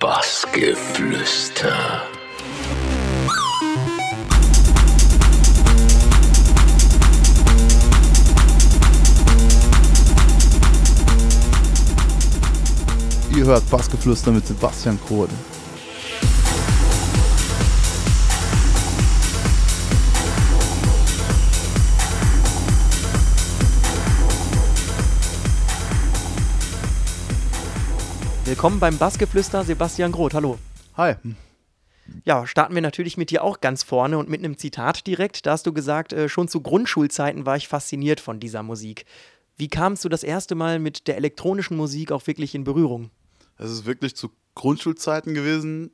Bassgeflüster. 0.00 2.02
Ihr 13.34 13.44
hört 13.44 13.70
Bassgeflüster 13.70 14.32
mit 14.32 14.46
Sebastian 14.46 14.98
Krode. 15.06 15.32
Willkommen 28.46 28.78
beim 28.78 28.96
Bassgeflüster, 28.96 29.64
Sebastian 29.64 30.12
Groth. 30.12 30.34
Hallo. 30.34 30.56
Hi. 30.96 31.14
Ja, 32.24 32.46
starten 32.46 32.76
wir 32.76 32.80
natürlich 32.80 33.16
mit 33.16 33.30
dir 33.30 33.42
auch 33.42 33.60
ganz 33.60 33.82
vorne 33.82 34.18
und 34.18 34.28
mit 34.28 34.38
einem 34.38 34.56
Zitat 34.56 35.04
direkt. 35.08 35.46
Da 35.46 35.50
hast 35.50 35.66
du 35.66 35.72
gesagt, 35.72 36.12
äh, 36.12 36.28
schon 36.28 36.46
zu 36.46 36.60
Grundschulzeiten 36.60 37.44
war 37.44 37.56
ich 37.56 37.66
fasziniert 37.66 38.20
von 38.20 38.38
dieser 38.38 38.62
Musik. 38.62 39.04
Wie 39.56 39.66
kamst 39.66 40.04
du 40.04 40.08
das 40.08 40.22
erste 40.22 40.54
Mal 40.54 40.78
mit 40.78 41.08
der 41.08 41.16
elektronischen 41.16 41.76
Musik 41.76 42.12
auch 42.12 42.24
wirklich 42.28 42.54
in 42.54 42.62
Berührung? 42.62 43.10
Es 43.58 43.72
ist 43.72 43.84
wirklich 43.84 44.14
zu 44.14 44.30
Grundschulzeiten 44.54 45.34
gewesen, 45.34 45.90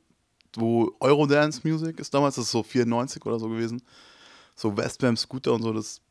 wo 0.55 0.95
Eurodance 0.99 1.61
Music 1.63 1.99
ist 1.99 2.13
damals, 2.13 2.35
das 2.35 2.45
ist 2.45 2.51
so 2.51 2.61
94 2.61 3.25
oder 3.25 3.39
so 3.39 3.49
gewesen. 3.49 3.81
So 4.55 4.77
Westbam 4.77 5.17
Scooter 5.17 5.53
und 5.53 5.63
so, 5.63 5.73
das 5.73 6.01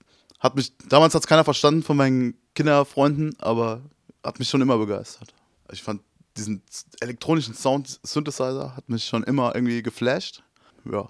hat 0.41 0.57
mich, 0.57 0.77
damals 0.89 1.15
hat 1.15 1.23
es 1.23 1.29
keiner 1.29 1.45
verstanden 1.45 1.85
von 1.85 1.97
meinen 1.97 2.35
Kinderfreunden, 2.57 3.37
aber 3.39 3.83
hat 4.25 4.41
mich 4.41 4.49
schon 4.49 4.61
immer 4.61 4.77
begeistert. 4.77 5.33
Ich 5.71 5.85
fand 5.85 6.01
diesen 6.37 6.63
elektronischen 7.01 7.55
Sound 7.55 8.01
Synthesizer 8.03 8.77
hat 8.77 8.89
mich 8.89 9.05
schon 9.05 9.23
immer 9.25 9.55
irgendwie 9.55 9.83
geflasht. 9.83 10.43
Ja. 10.91 11.09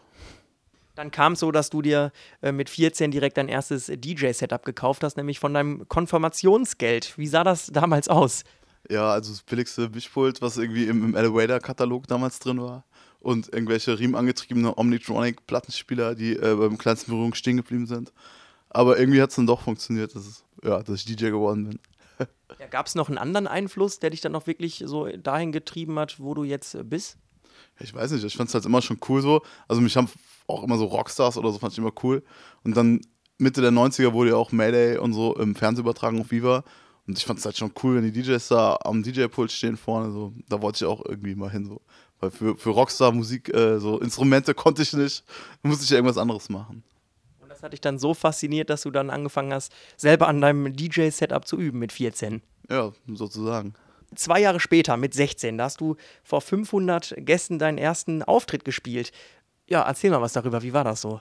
Dann 0.95 1.11
kam 1.11 1.33
es 1.33 1.41
so, 1.41 1.51
dass 1.53 1.71
du 1.71 1.81
dir 1.81 2.13
äh, 2.43 2.53
mit 2.53 2.69
14 2.69 3.11
direkt 3.11 3.39
dein 3.39 3.49
erstes 3.49 3.87
DJ-Setup 3.87 4.65
gekauft 4.65 5.03
hast, 5.03 5.17
nämlich 5.17 5.39
von 5.39 5.55
deinem 5.55 5.89
Konfirmationsgeld. 5.89 7.17
Wie 7.17 7.27
sah 7.27 7.45
das 7.45 7.69
damals 7.69 8.09
aus? 8.09 8.45
Ja, 8.91 9.11
also 9.11 9.33
das 9.33 9.43
billigste 9.43 9.89
Mischpult, 9.89 10.43
was 10.43 10.59
irgendwie 10.59 10.87
im, 10.87 11.05
im 11.05 11.15
Elevator-Katalog 11.15 12.07
damals 12.09 12.39
drin 12.41 12.61
war. 12.61 12.85
Und 13.21 13.53
irgendwelche 13.53 13.99
riemenangetriebene 13.99 14.77
Omnitronic-Plattenspieler, 14.77 16.15
die 16.15 16.37
äh, 16.37 16.57
beim 16.57 16.77
kleinsten 16.77 17.13
Berührung 17.13 17.35
stehen 17.35 17.57
geblieben 17.57 17.87
sind. 17.87 18.13
Aber 18.69 18.99
irgendwie 18.99 19.23
hat 19.23 19.31
es 19.31 19.37
dann 19.37 19.47
doch 19.47 19.61
funktioniert, 19.61 20.15
dass, 20.15 20.27
es, 20.27 20.45
ja, 20.63 20.83
dass 20.83 20.97
ich 20.97 21.05
DJ 21.05 21.27
geworden 21.27 21.69
bin. 21.69 21.79
Ja, 22.61 22.67
Gab 22.67 22.87
es 22.87 22.95
noch 22.95 23.09
einen 23.09 23.17
anderen 23.17 23.47
Einfluss, 23.47 23.99
der 23.99 24.11
dich 24.11 24.21
dann 24.21 24.33
noch 24.33 24.47
wirklich 24.47 24.83
so 24.85 25.07
dahin 25.07 25.53
getrieben 25.53 25.99
hat, 25.99 26.21
wo 26.21 26.35
du 26.35 26.45
jetzt 26.45 26.75
äh, 26.75 26.85
bist? 26.85 27.17
Ich 27.81 27.95
weiß 27.95 28.11
nicht, 28.13 28.25
ich 28.25 28.37
fand 28.37 28.49
es 28.49 28.55
halt 28.55 28.67
immer 28.67 28.83
schon 28.83 28.99
cool 29.09 29.23
so. 29.23 29.43
Also 29.69 29.81
mich 29.81 29.97
haben 29.97 30.09
auch 30.47 30.63
immer 30.63 30.77
so 30.77 30.85
Rockstars 30.85 31.39
oder 31.39 31.51
so, 31.51 31.59
fand 31.59 31.73
ich 31.73 31.79
immer 31.79 31.93
cool. 32.03 32.23
Und 32.63 32.77
dann 32.77 33.01
Mitte 33.39 33.61
der 33.61 33.73
90er 33.73 34.13
wurde 34.13 34.31
ja 34.31 34.37
auch 34.37 34.53
Mayday 34.53 34.99
und 34.99 35.15
so 35.15 35.35
im 35.37 35.55
Fernsehen 35.55 35.85
übertragen 35.85 36.21
auf 36.21 36.31
Viva. 36.31 36.65
Und 37.07 37.19
ich 37.19 37.25
fand 37.25 37.39
es 37.41 37.45
halt 37.45 37.57
schon 37.57 37.73
cool, 37.83 37.97
wenn 37.97 38.05
die 38.05 38.13
DJs 38.13 38.47
da 38.49 38.79
am 38.85 39.03
DJ-Pult 39.03 39.51
stehen 39.51 39.77
vorne. 39.77 40.13
So. 40.13 40.33
Da 40.49 40.63
wollte 40.63 40.85
ich 40.85 40.91
auch 40.91 41.05
irgendwie 41.05 41.35
mal 41.35 41.51
hin. 41.51 41.67
So. 41.67 41.81
Weil 42.21 42.31
für, 42.31 42.57
für 42.57 42.71
Rockstar-Musik, 42.71 43.53
äh, 43.53 43.81
so 43.81 43.99
Instrumente 43.99 44.55
konnte 44.55 44.83
ich 44.83 44.93
nicht, 44.93 45.25
musste 45.63 45.85
ich 45.85 45.91
irgendwas 45.91 46.19
anderes 46.19 46.49
machen. 46.49 46.85
Das 47.63 47.69
hat 47.69 47.75
dich 47.75 47.81
dann 47.81 48.01
so 48.01 48.13
fasziniert, 48.13 48.71
dass 48.71 48.83
du 48.83 48.91
dann 48.91 49.09
angefangen 49.09 49.55
hast, 49.55 49.73
selber 49.97 50.27
an 50.27 50.41
deinem 50.41 50.75
DJ-Setup 50.75 51.47
zu 51.47 51.57
üben 51.57 51.79
mit 51.79 51.93
14. 51.93 52.43
Ja, 52.69 52.91
sozusagen. 53.07 53.75
Zwei 54.17 54.41
Jahre 54.41 54.59
später, 54.59 54.97
mit 54.97 55.15
16, 55.15 55.59
da 55.59 55.65
hast 55.65 55.81
du 55.81 55.95
vor 56.25 56.41
500 56.41 57.15
Gästen 57.19 57.61
deinen 57.61 57.79
ersten 57.79 58.25
Auftritt 58.25 58.65
gespielt. 58.65 59.13
Ja, 59.69 59.83
erzähl 59.83 60.11
mal 60.11 60.21
was 60.21 60.33
darüber. 60.33 60.65
Wie 60.65 60.73
war 60.73 60.83
das 60.83 61.03
so? 61.03 61.21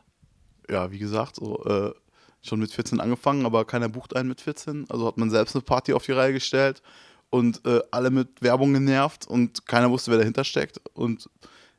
Ja, 0.67 0.89
wie 0.89 0.97
gesagt, 0.97 1.36
so, 1.36 1.64
äh, 1.64 1.94
schon 2.41 2.59
mit 2.59 2.72
14 2.72 3.00
angefangen, 3.00 3.46
aber 3.46 3.63
keiner 3.66 3.88
bucht 3.88 4.16
einen 4.16 4.29
mit 4.29 4.41
14. 4.41 4.88
Also 4.90 5.06
hat 5.06 5.18
man 5.18 5.29
selbst 5.29 5.56
eine 5.56 5.62
Party 5.62 5.94
auf 5.94 6.06
die 6.06 6.13
Reihe 6.13 6.34
gestellt 6.34 6.81
und 7.29 7.63
äh, 7.68 7.81
alle 7.91 8.09
mit 8.09 8.41
Werbung 8.41 8.73
genervt 8.73 9.28
und 9.28 9.68
keiner 9.68 9.91
wusste, 9.91 10.09
wer 10.09 10.18
dahinter 10.18 10.44
steckt. 10.44 10.81
Und 10.94 11.29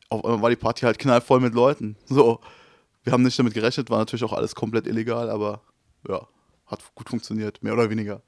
auf 0.08 0.24
einmal 0.24 0.42
war 0.42 0.50
die 0.50 0.56
Party 0.56 0.82
halt 0.82 1.00
knallvoll 1.00 1.40
mit 1.40 1.52
Leuten. 1.52 1.96
So, 2.06 2.38
wir 3.04 3.12
haben 3.12 3.22
nicht 3.22 3.38
damit 3.38 3.54
gerechnet, 3.54 3.90
war 3.90 3.98
natürlich 3.98 4.24
auch 4.24 4.32
alles 4.32 4.54
komplett 4.54 4.86
illegal, 4.86 5.30
aber 5.30 5.62
ja, 6.08 6.26
hat 6.66 6.82
gut 6.94 7.08
funktioniert, 7.08 7.62
mehr 7.62 7.72
oder 7.74 7.90
weniger. 7.90 8.22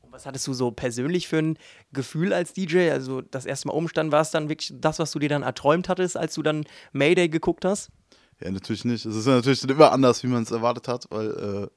Und 0.00 0.12
was 0.12 0.26
hattest 0.26 0.46
du 0.46 0.54
so 0.54 0.70
persönlich 0.70 1.28
für 1.28 1.38
ein 1.38 1.58
Gefühl 1.92 2.32
als 2.32 2.52
DJ? 2.52 2.90
Also 2.90 3.20
das 3.20 3.46
erste 3.46 3.68
Mal 3.68 3.74
umstand, 3.74 4.12
war 4.12 4.20
es 4.20 4.30
dann 4.30 4.48
wirklich 4.48 4.72
das, 4.74 4.98
was 4.98 5.12
du 5.12 5.18
dir 5.18 5.28
dann 5.28 5.42
erträumt 5.42 5.88
hattest, 5.88 6.16
als 6.16 6.34
du 6.34 6.42
dann 6.42 6.64
Mayday 6.92 7.28
geguckt 7.28 7.64
hast? 7.64 7.90
Ja, 8.40 8.50
natürlich 8.50 8.84
nicht. 8.84 9.04
Es 9.04 9.16
ist 9.16 9.26
natürlich 9.26 9.64
immer 9.64 9.92
anders, 9.92 10.22
wie 10.22 10.28
man 10.28 10.42
es 10.42 10.50
erwartet 10.50 10.88
hat, 10.88 11.06
weil 11.10 11.30
äh, 11.30 11.68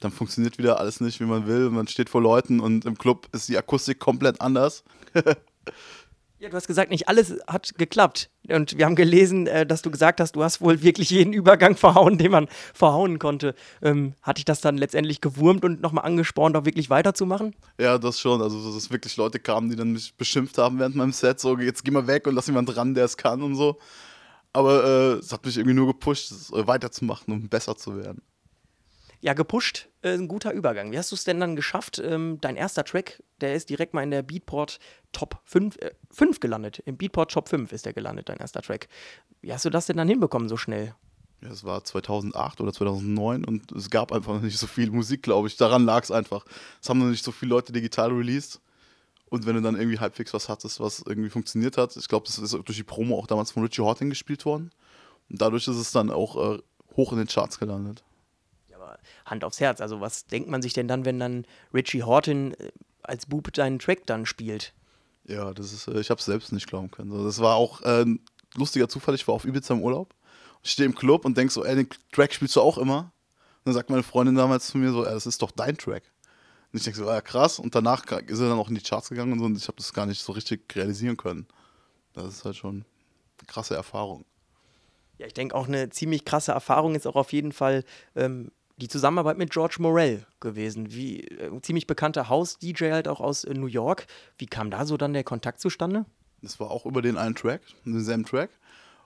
dann 0.00 0.10
funktioniert 0.10 0.58
wieder 0.58 0.80
alles 0.80 1.00
nicht, 1.00 1.20
wie 1.20 1.24
man 1.24 1.46
will. 1.46 1.70
Man 1.70 1.86
steht 1.86 2.10
vor 2.10 2.20
Leuten 2.20 2.60
und 2.60 2.84
im 2.84 2.98
Club 2.98 3.28
ist 3.32 3.48
die 3.48 3.56
Akustik 3.56 4.00
komplett 4.00 4.40
anders. 4.40 4.82
Ja, 6.40 6.48
du 6.48 6.56
hast 6.56 6.66
gesagt, 6.66 6.90
nicht 6.90 7.06
alles 7.06 7.34
hat 7.46 7.74
geklappt. 7.76 8.30
Und 8.48 8.78
wir 8.78 8.86
haben 8.86 8.96
gelesen, 8.96 9.46
äh, 9.46 9.66
dass 9.66 9.82
du 9.82 9.90
gesagt 9.90 10.22
hast, 10.22 10.36
du 10.36 10.42
hast 10.42 10.62
wohl 10.62 10.80
wirklich 10.80 11.10
jeden 11.10 11.32
Übergang 11.34 11.76
verhauen, 11.76 12.16
den 12.16 12.30
man 12.30 12.48
verhauen 12.72 13.18
konnte. 13.18 13.54
Ähm, 13.82 14.14
hat 14.22 14.38
dich 14.38 14.46
das 14.46 14.62
dann 14.62 14.78
letztendlich 14.78 15.20
gewurmt 15.20 15.66
und 15.66 15.82
nochmal 15.82 16.06
angespornt, 16.06 16.56
auch 16.56 16.64
wirklich 16.64 16.88
weiterzumachen? 16.88 17.54
Ja, 17.78 17.98
das 17.98 18.18
schon. 18.18 18.40
Also, 18.40 18.56
dass 18.64 18.74
es 18.74 18.90
wirklich 18.90 19.18
Leute 19.18 19.38
kamen, 19.38 19.68
die 19.68 19.76
dann 19.76 19.92
mich 19.92 20.14
beschimpft 20.16 20.56
haben 20.56 20.78
während 20.78 20.96
meinem 20.96 21.12
Set. 21.12 21.40
So, 21.40 21.58
jetzt 21.58 21.84
geh 21.84 21.90
mal 21.90 22.06
weg 22.06 22.26
und 22.26 22.34
lass 22.34 22.46
jemand 22.46 22.74
ran, 22.74 22.94
der 22.94 23.04
es 23.04 23.18
kann 23.18 23.42
und 23.42 23.54
so. 23.54 23.78
Aber 24.54 24.82
äh, 24.82 25.12
es 25.18 25.34
hat 25.34 25.44
mich 25.44 25.58
irgendwie 25.58 25.76
nur 25.76 25.88
gepusht, 25.88 26.32
äh, 26.54 26.66
weiterzumachen, 26.66 27.34
um 27.34 27.48
besser 27.50 27.76
zu 27.76 27.98
werden. 27.98 28.22
Ja, 29.22 29.34
gepusht, 29.34 29.88
äh, 30.00 30.14
ein 30.14 30.28
guter 30.28 30.52
Übergang. 30.52 30.92
Wie 30.92 30.98
hast 30.98 31.10
du 31.10 31.14
es 31.14 31.24
denn 31.24 31.40
dann 31.40 31.54
geschafft? 31.54 31.98
Ähm, 31.98 32.38
dein 32.40 32.56
erster 32.56 32.84
Track, 32.84 33.22
der 33.42 33.54
ist 33.54 33.68
direkt 33.68 33.92
mal 33.92 34.02
in 34.02 34.10
der 34.10 34.22
Beatport 34.22 34.78
Top 35.12 35.40
5, 35.44 35.76
äh, 35.76 35.90
5 36.10 36.40
gelandet. 36.40 36.82
Im 36.86 36.96
Beatport 36.96 37.30
Top 37.30 37.48
5 37.48 37.70
ist 37.72 37.84
der 37.84 37.92
gelandet, 37.92 38.30
dein 38.30 38.38
erster 38.38 38.62
Track. 38.62 38.88
Wie 39.42 39.52
hast 39.52 39.66
du 39.66 39.70
das 39.70 39.86
denn 39.86 39.98
dann 39.98 40.08
hinbekommen 40.08 40.48
so 40.48 40.56
schnell? 40.56 40.94
Ja, 41.42 41.50
es 41.50 41.64
war 41.64 41.84
2008 41.84 42.60
oder 42.60 42.72
2009 42.72 43.44
und 43.44 43.72
es 43.72 43.90
gab 43.90 44.12
einfach 44.12 44.34
noch 44.34 44.42
nicht 44.42 44.58
so 44.58 44.66
viel 44.66 44.90
Musik, 44.90 45.22
glaube 45.22 45.48
ich. 45.48 45.56
Daran 45.56 45.84
lag 45.84 46.02
es 46.02 46.10
einfach. 46.10 46.44
Es 46.80 46.88
haben 46.88 46.98
noch 46.98 47.06
nicht 47.06 47.24
so 47.24 47.32
viele 47.32 47.50
Leute 47.50 47.72
digital 47.72 48.10
released. 48.10 48.60
Und 49.26 49.46
wenn 49.46 49.54
du 49.54 49.62
dann 49.62 49.76
irgendwie 49.76 49.98
halbwegs 49.98 50.34
was 50.34 50.48
hattest, 50.48 50.80
was 50.80 51.04
irgendwie 51.06 51.30
funktioniert 51.30 51.76
hat, 51.76 51.96
ich 51.96 52.08
glaube, 52.08 52.26
das 52.26 52.38
ist 52.38 52.52
durch 52.52 52.76
die 52.76 52.82
Promo 52.82 53.18
auch 53.18 53.26
damals 53.26 53.52
von 53.52 53.62
Richie 53.62 53.82
Horton 53.82 54.10
gespielt 54.10 54.44
worden. 54.44 54.70
Und 55.28 55.40
dadurch 55.40 55.68
ist 55.68 55.76
es 55.76 55.92
dann 55.92 56.10
auch 56.10 56.54
äh, 56.54 56.58
hoch 56.96 57.12
in 57.12 57.18
den 57.18 57.28
Charts 57.28 57.58
gelandet. 57.58 58.02
Hand 59.26 59.44
aufs 59.44 59.60
Herz. 59.60 59.80
Also, 59.80 60.00
was 60.00 60.26
denkt 60.26 60.48
man 60.48 60.62
sich 60.62 60.72
denn 60.72 60.88
dann, 60.88 61.04
wenn 61.04 61.18
dann 61.18 61.46
Richie 61.72 62.02
Horton 62.02 62.54
äh, 62.54 62.70
als 63.02 63.26
Bub 63.26 63.52
deinen 63.52 63.78
Track 63.78 64.06
dann 64.06 64.26
spielt? 64.26 64.74
Ja, 65.24 65.52
das 65.52 65.72
ist, 65.72 65.88
äh, 65.88 66.00
ich 66.00 66.10
habe 66.10 66.18
es 66.18 66.26
selbst 66.26 66.52
nicht 66.52 66.66
glauben 66.66 66.90
können. 66.90 67.24
Das 67.24 67.40
war 67.40 67.56
auch 67.56 67.82
äh, 67.82 68.02
ein 68.02 68.20
lustiger 68.56 68.88
Zufall. 68.88 69.14
Ich 69.14 69.26
war 69.28 69.34
auf 69.34 69.44
Ibiza 69.44 69.74
im 69.74 69.82
Urlaub. 69.82 70.14
Ich 70.62 70.72
stehe 70.72 70.86
im 70.86 70.94
Club 70.94 71.24
und 71.24 71.36
denk 71.36 71.50
so, 71.50 71.64
ey, 71.64 71.74
den 71.74 71.88
Track 72.12 72.34
spielst 72.34 72.56
du 72.56 72.60
auch 72.60 72.78
immer. 72.78 73.12
Und 73.58 73.66
dann 73.66 73.74
sagt 73.74 73.90
meine 73.90 74.02
Freundin 74.02 74.34
damals 74.34 74.68
zu 74.68 74.78
mir 74.78 74.90
so, 74.92 75.04
ey, 75.04 75.12
das 75.12 75.26
ist 75.26 75.40
doch 75.42 75.50
dein 75.50 75.76
Track. 75.76 76.02
Und 76.72 76.78
ich 76.78 76.84
denke 76.84 76.98
so, 76.98 77.06
ja 77.06 77.20
krass. 77.20 77.58
Und 77.58 77.74
danach 77.74 78.04
ist 78.04 78.40
er 78.40 78.48
dann 78.48 78.58
auch 78.58 78.68
in 78.68 78.74
die 78.74 78.82
Charts 78.82 79.08
gegangen 79.08 79.32
und 79.32 79.38
so 79.38 79.44
und 79.44 79.56
ich 79.56 79.66
habe 79.68 79.76
das 79.76 79.92
gar 79.92 80.06
nicht 80.06 80.22
so 80.22 80.32
richtig 80.32 80.74
realisieren 80.74 81.16
können. 81.16 81.46
Das 82.12 82.26
ist 82.26 82.44
halt 82.44 82.56
schon 82.56 82.84
eine 83.38 83.46
krasse 83.46 83.74
Erfahrung. 83.74 84.24
Ja, 85.18 85.26
ich 85.26 85.34
denke 85.34 85.54
auch 85.54 85.68
eine 85.68 85.90
ziemlich 85.90 86.24
krasse 86.24 86.52
Erfahrung 86.52 86.94
ist 86.94 87.06
auch 87.06 87.16
auf 87.16 87.32
jeden 87.32 87.52
Fall 87.52 87.84
ähm, 88.16 88.50
die 88.80 88.88
Zusammenarbeit 88.88 89.38
mit 89.38 89.50
George 89.50 89.76
Morell 89.78 90.26
gewesen. 90.40 90.92
Wie 90.92 91.20
äh, 91.20 91.60
ziemlich 91.62 91.86
bekannter 91.86 92.28
House-DJ 92.28 92.90
halt 92.92 93.08
auch 93.08 93.20
aus 93.20 93.44
äh, 93.44 93.54
New 93.54 93.66
York. 93.66 94.06
Wie 94.38 94.46
kam 94.46 94.70
da 94.70 94.86
so 94.86 94.96
dann 94.96 95.12
der 95.12 95.24
Kontakt 95.24 95.60
zustande? 95.60 96.06
Das 96.42 96.58
war 96.58 96.70
auch 96.70 96.86
über 96.86 97.02
den 97.02 97.16
einen 97.16 97.34
Track, 97.34 97.60
denselben 97.84 98.24
Track. 98.24 98.50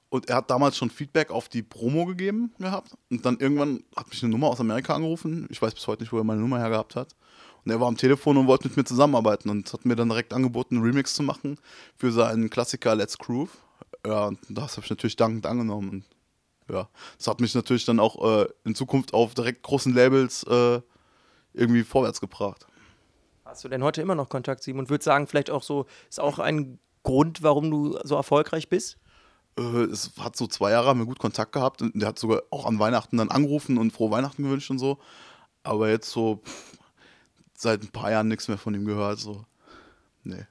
Und 0.09 0.29
er 0.29 0.37
hat 0.37 0.51
damals 0.51 0.77
schon 0.77 0.91
Feedback 0.91 1.33
auf 1.33 1.49
die 1.49 1.63
Promo 1.63 2.07
gegeben 2.07 2.53
gehabt. 2.59 2.93
Und 3.11 3.27
dann 3.27 3.39
irgendwann 3.39 3.83
hat 3.97 4.09
mich 4.11 4.23
eine 4.23 4.31
Nummer 4.31 4.49
aus 4.49 4.61
Amerika 4.61 4.95
angerufen. 4.95 5.49
Ich 5.51 5.61
weiß 5.61 5.75
bis 5.75 5.87
heute 5.89 6.05
nicht, 6.05 6.13
wo 6.13 6.19
er 6.19 6.25
meine 6.25 6.41
Nummer 6.41 6.61
her 6.61 6.71
gehabt 6.71 6.95
hat. 6.95 7.17
Und 7.65 7.73
er 7.73 7.81
war 7.81 7.89
am 7.89 7.97
Telefon 7.97 8.37
und 8.37 8.47
wollte 8.47 8.69
mit 8.69 8.77
mir 8.77 8.85
zusammenarbeiten 8.85 9.49
und 9.49 9.73
hat 9.73 9.85
mir 9.85 9.97
dann 9.97 10.11
direkt 10.11 10.33
angeboten, 10.33 10.77
einen 10.77 10.85
Remix 10.85 11.15
zu 11.15 11.25
machen 11.25 11.59
für 11.97 12.13
seinen 12.13 12.49
Klassiker 12.49 12.95
Let's 12.95 13.19
Groove. 13.19 13.51
Ja, 14.07 14.27
und 14.27 14.39
das 14.49 14.77
habe 14.77 14.85
ich 14.85 14.91
natürlich 14.91 15.17
dankend 15.17 15.47
angenommen. 15.47 15.89
Und 15.89 16.05
ja, 16.69 16.89
das 17.19 17.27
hat 17.27 17.41
mich 17.41 17.55
natürlich 17.55 17.85
dann 17.85 18.01
auch 18.01 18.43
äh, 18.43 18.47
in 18.65 18.75
Zukunft 18.75 19.15
auf 19.15 19.35
direkt 19.35 19.63
großen 19.63 19.95
Labels 19.95 20.45
äh, 20.45 20.81
irgendwie 21.53 21.85
vorwärts 21.85 22.21
gebracht. 22.21 22.67
Hast 23.45 23.65
du 23.65 23.69
denn 23.69 23.83
heute 23.83 24.01
immer 24.01 24.15
noch 24.15 24.29
Kontakt 24.29 24.63
zu 24.63 24.71
ihm 24.71 24.79
und 24.79 24.91
würde 24.91 25.05
sagen, 25.05 25.27
vielleicht 25.27 25.51
auch 25.51 25.63
so, 25.63 25.87
ist 26.09 26.21
auch 26.21 26.39
ein 26.39 26.79
Grund, 27.03 27.43
warum 27.43 27.71
du 27.71 27.99
so 28.03 28.17
erfolgreich 28.17 28.69
bist? 28.69 28.99
Äh, 29.59 29.85
es 29.85 30.13
hat 30.19 30.37
so 30.37 30.47
zwei 30.47 30.71
Jahre 30.71 30.89
haben 30.89 31.01
wir 31.01 31.07
gut 31.07 31.19
Kontakt 31.19 31.53
gehabt 31.53 31.83
und 31.83 31.93
der 31.95 32.09
hat 32.09 32.19
sogar 32.19 32.43
auch 32.51 32.65
an 32.67 32.79
Weihnachten 32.79 33.19
dann 33.19 33.31
angerufen 33.31 33.79
und 33.79 33.93
frohe 33.93 34.11
Weihnachten 34.11 34.43
gewünscht 34.43 34.71
und 34.71 34.79
so. 34.79 34.99
Aber 35.63 35.89
jetzt 35.89 36.11
so 36.11 36.43
pff, 36.45 36.79
seit 37.57 37.83
ein 37.83 37.91
paar 37.91 38.11
Jahren 38.11 38.29
nichts 38.29 38.49
mehr 38.49 38.59
von 38.59 38.75
ihm 38.75 38.85
gehört. 38.85 39.19
So. 39.19 39.45
Nee. 40.23 40.47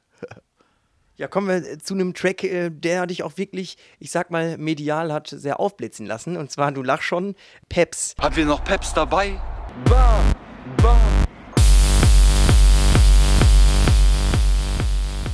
Ja, 1.15 1.27
kommen 1.27 1.47
wir 1.47 1.73
äh, 1.73 1.77
zu 1.77 1.93
einem 1.93 2.15
Track, 2.15 2.43
äh, 2.43 2.71
der 2.71 3.05
dich 3.05 3.21
auch 3.21 3.37
wirklich, 3.37 3.77
ich 3.99 4.09
sag 4.09 4.31
mal, 4.31 4.57
medial 4.57 5.13
hat 5.13 5.27
sehr 5.27 5.59
aufblitzen 5.59 6.07
lassen. 6.07 6.37
Und 6.37 6.49
zwar, 6.49 6.71
du 6.71 6.81
lachst 6.81 7.03
schon, 7.03 7.35
Peps. 7.69 8.15
Haben 8.19 8.35
wir 8.35 8.45
noch 8.45 8.63
Peps 8.63 8.95
dabei? 8.95 9.39
Bam, 9.85 10.33
bam. 10.77 10.97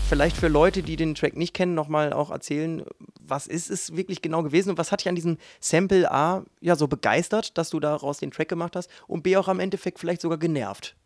Vielleicht 0.09 0.35
für 0.35 0.49
Leute, 0.49 0.83
die 0.83 0.97
den 0.97 1.15
Track 1.15 1.37
nicht 1.37 1.53
kennen, 1.53 1.75
nochmal 1.75 2.11
auch 2.11 2.31
erzählen, 2.31 2.83
was 3.21 3.47
ist 3.47 3.69
es 3.69 3.95
wirklich 3.95 4.21
genau 4.21 4.43
gewesen 4.43 4.71
und 4.71 4.77
was 4.77 4.91
hat 4.91 4.99
dich 4.99 5.07
an 5.07 5.15
diesem 5.15 5.37
Sample 5.61 6.11
A 6.11 6.43
ja 6.59 6.75
so 6.75 6.89
begeistert, 6.89 7.57
dass 7.57 7.69
du 7.69 7.79
daraus 7.79 8.17
den 8.17 8.31
Track 8.31 8.49
gemacht 8.49 8.75
hast 8.75 8.89
und 9.07 9.23
B 9.23 9.37
auch 9.37 9.47
am 9.47 9.61
Endeffekt 9.61 9.99
vielleicht 9.99 10.19
sogar 10.19 10.39
genervt? 10.39 10.97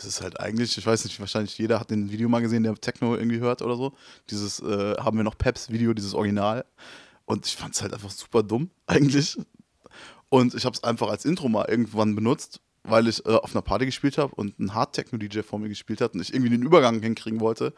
Es 0.00 0.06
ist 0.06 0.22
halt 0.22 0.40
eigentlich, 0.40 0.78
ich 0.78 0.86
weiß 0.86 1.04
nicht, 1.04 1.20
wahrscheinlich 1.20 1.58
jeder 1.58 1.78
hat 1.78 1.90
den 1.90 2.10
Video 2.10 2.26
mal 2.28 2.40
gesehen, 2.40 2.62
der 2.62 2.74
Techno 2.74 3.16
irgendwie 3.16 3.38
hört 3.38 3.60
oder 3.60 3.76
so. 3.76 3.92
Dieses 4.30 4.60
äh, 4.60 4.96
haben 4.96 5.18
wir 5.18 5.24
noch 5.24 5.36
Peps 5.36 5.70
Video, 5.70 5.92
dieses 5.92 6.14
Original. 6.14 6.64
Und 7.26 7.46
ich 7.46 7.54
fand 7.54 7.74
es 7.74 7.82
halt 7.82 7.92
einfach 7.92 8.10
super 8.10 8.42
dumm, 8.42 8.70
eigentlich. 8.86 9.36
Und 10.30 10.54
ich 10.54 10.64
habe 10.64 10.74
es 10.74 10.82
einfach 10.82 11.08
als 11.08 11.26
Intro 11.26 11.50
mal 11.50 11.66
irgendwann 11.68 12.14
benutzt, 12.14 12.60
weil 12.82 13.08
ich 13.08 13.24
äh, 13.26 13.30
auf 13.30 13.54
einer 13.54 13.62
Party 13.62 13.84
gespielt 13.84 14.16
habe 14.16 14.34
und 14.34 14.58
ein 14.58 14.74
Hard-Techno-DJ 14.74 15.42
vor 15.42 15.58
mir 15.58 15.68
gespielt 15.68 16.00
hat 16.00 16.14
und 16.14 16.20
ich 16.20 16.32
irgendwie 16.32 16.50
den 16.50 16.62
Übergang 16.62 17.02
hinkriegen 17.02 17.40
wollte. 17.40 17.74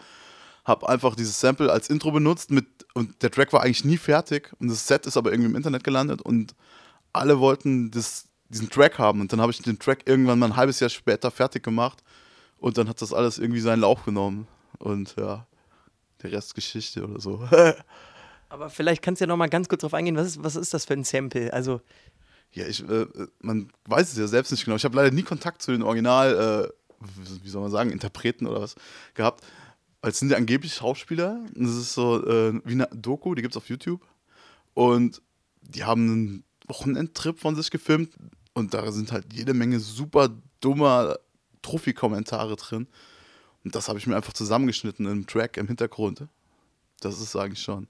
Habe 0.65 0.89
einfach 0.89 1.17
dieses 1.17 1.41
Sample 1.41 1.73
als 1.73 1.91
Intro 1.91 2.13
benutzt 2.13 2.53
mit, 2.53 2.67
und 2.95 3.21
der 3.23 3.33
Track 3.33 3.53
war 3.53 3.63
eigentlich 3.63 3.85
nie 3.85 3.97
fertig 3.97 4.53
und 4.61 4.69
das 4.69 4.87
Set 4.87 5.07
ist 5.07 5.17
aber 5.17 5.33
irgendwie 5.33 5.51
im 5.51 5.57
Internet 5.57 5.83
gelandet 5.83 6.23
und 6.23 6.55
alle 7.13 7.41
wollten 7.41 7.91
das, 7.91 8.29
diesen 8.53 8.71
Track 8.71 8.99
haben 8.99 9.21
und 9.21 9.33
dann 9.33 9.41
habe 9.41 9.51
ich 9.51 9.59
den 9.61 9.79
Track 9.79 10.03
irgendwann 10.07 10.39
mal 10.39 10.47
ein 10.47 10.57
halbes 10.57 10.81
Jahr 10.81 10.91
später 10.91 11.31
fertig 11.31 11.63
gemacht 11.63 12.03
und 12.59 12.79
dann 12.79 12.89
hat 12.89 13.01
das 13.03 13.13
alles 13.13 13.39
irgendwie 13.39 13.61
seinen 13.61 13.81
Lauf 13.81 14.05
genommen 14.05 14.47
und 14.79 15.17
ja, 15.17 15.47
der 16.23 16.33
Rest 16.33 16.55
Geschichte 16.55 17.05
oder 17.05 17.21
so. 17.21 17.49
Aber 18.49 18.69
vielleicht 18.69 19.03
kannst 19.03 19.21
du 19.21 19.25
ja 19.25 19.27
noch 19.29 19.39
mal 19.39 19.49
ganz 19.49 19.69
kurz 19.69 19.81
drauf 19.81 19.95
eingehen, 19.95 20.17
was 20.17 20.27
ist, 20.27 20.45
was 20.45 20.57
ist 20.57 20.75
das 20.75 20.85
für 20.85 20.93
ein 20.93 21.05
Sample? 21.05 21.53
Also 21.53 21.81
Ja, 22.53 22.67
ich, 22.67 22.87
äh, 22.87 23.07
man 23.41 23.73
weiß 23.87 24.13
es 24.13 24.19
ja 24.19 24.27
selbst 24.27 24.51
nicht 24.51 24.65
genau. 24.65 24.77
Ich 24.77 24.85
habe 24.85 24.97
leider 24.97 25.11
nie 25.11 25.23
Kontakt 25.23 25.63
zu 25.63 25.73
den 25.73 25.83
Original, 25.83 26.71
äh, 26.71 27.07
wie 27.43 27.49
soll 27.49 27.63
man 27.63 27.71
sagen, 27.71 27.91
Interpreten 27.91 28.47
oder 28.47 28.61
was 28.61 28.75
gehabt. 29.15 29.43
Weil 30.03 30.11
es 30.11 30.19
sind 30.19 30.31
ja 30.31 30.37
angeblich 30.37 30.75
Schauspieler. 30.75 31.41
Das 31.55 31.71
ist 31.71 31.95
so 31.95 32.27
äh, 32.27 32.61
wie 32.65 32.73
eine 32.73 32.89
Doku, 32.93 33.35
die 33.35 33.41
gibt 33.41 33.55
es 33.55 33.57
auf 33.57 33.71
YouTube. 33.71 34.03
Und 34.75 35.23
die 35.63 35.85
haben 35.85 36.11
einen 36.11 36.45
Wochenendtrip 36.67 37.39
von 37.39 37.57
sich 37.57 37.71
gefilmt. 37.71 38.11
Und 38.55 38.75
da 38.75 38.93
sind 38.93 39.13
halt 39.13 39.33
jede 39.33 39.55
Menge 39.55 39.81
super 39.81 40.29
dummer 40.61 41.17
Trophy-Kommentare 41.63 42.57
drin. 42.57 42.87
Und 43.65 43.75
das 43.75 43.89
habe 43.89 43.99
ich 43.99 44.07
mir 44.07 44.17
einfach 44.17 44.33
zusammengeschnitten 44.33 45.07
im 45.07 45.27
Track 45.27 45.57
im 45.57 45.69
Hintergrund. 45.69 46.27
Das 47.01 47.21
ist 47.21 47.37
eigentlich 47.37 47.63
schon. 47.63 47.89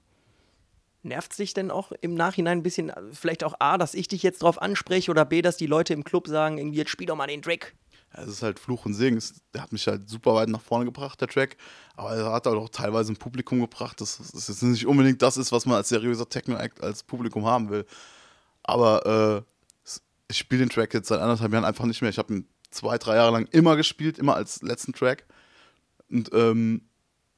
nervt 1.03 1.33
sich 1.33 1.53
denn 1.53 1.69
auch 1.69 1.91
im 2.01 2.15
Nachhinein 2.15 2.59
ein 2.59 2.63
bisschen, 2.63 2.89
äh, 2.89 3.01
vielleicht 3.11 3.43
auch 3.43 3.55
A, 3.59 3.77
dass 3.77 3.93
ich 3.93 4.07
dich 4.07 4.23
jetzt 4.23 4.41
drauf 4.41 4.61
anspreche 4.61 5.11
oder 5.11 5.25
B, 5.25 5.41
dass 5.41 5.57
die 5.57 5.67
Leute 5.67 5.93
im 5.93 6.03
Club 6.03 6.27
sagen, 6.27 6.57
irgendwie 6.57 6.77
jetzt 6.77 6.91
spiel 6.91 7.07
doch 7.07 7.15
mal 7.15 7.27
den 7.27 7.41
Track. 7.41 7.75
Ja, 8.15 8.23
es 8.23 8.29
ist 8.29 8.43
halt 8.43 8.59
Fluch 8.59 8.85
und 8.85 8.93
Segen. 8.93 9.17
Es, 9.17 9.33
der 9.53 9.63
hat 9.63 9.71
mich 9.71 9.85
halt 9.87 10.09
super 10.09 10.35
weit 10.35 10.49
nach 10.49 10.61
vorne 10.61 10.85
gebracht, 10.85 11.19
der 11.19 11.27
Track. 11.27 11.57
Aber 11.95 12.15
er 12.15 12.31
hat 12.31 12.45
halt 12.45 12.57
auch 12.57 12.69
teilweise 12.69 13.11
ein 13.11 13.17
Publikum 13.17 13.59
gebracht, 13.59 13.99
das, 13.99 14.17
das 14.17 14.47
jetzt 14.47 14.63
nicht 14.63 14.85
unbedingt 14.85 15.21
das 15.21 15.37
ist, 15.37 15.51
was 15.51 15.65
man 15.65 15.77
als 15.77 15.89
seriöser 15.89 16.29
Techno-Act 16.29 16.81
als 16.81 17.03
Publikum 17.03 17.45
haben 17.45 17.69
will. 17.69 17.85
Aber 18.63 19.43
äh, 19.45 19.52
ich 20.27 20.37
spiele 20.37 20.59
den 20.59 20.69
Track 20.69 20.93
jetzt 20.93 21.07
seit 21.07 21.19
anderthalb 21.19 21.51
Jahren 21.51 21.65
einfach 21.65 21.85
nicht 21.85 22.01
mehr. 22.01 22.09
Ich 22.09 22.17
habe 22.17 22.33
ihn 22.33 22.47
zwei, 22.71 22.97
drei 22.97 23.15
Jahre 23.15 23.31
lang 23.31 23.47
immer 23.51 23.75
gespielt, 23.75 24.17
immer 24.17 24.35
als 24.35 24.61
letzten 24.61 24.93
Track. 24.93 25.25
Und 26.09 26.29
ähm, 26.33 26.89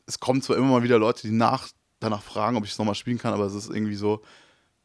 es 0.06 0.20
kommen 0.20 0.42
zwar 0.42 0.58
immer 0.58 0.68
mal 0.68 0.84
wieder 0.84 1.00
Leute, 1.00 1.28
die 1.28 1.34
nach, 1.34 1.70
danach 2.00 2.22
fragen, 2.22 2.58
ob 2.58 2.66
ich 2.66 2.72
es 2.72 2.78
nochmal 2.78 2.96
spielen 2.96 3.18
kann, 3.18 3.34
aber 3.34 3.46
es 3.46 3.54
ist 3.54 3.70
irgendwie 3.70 3.96
so, 3.96 4.22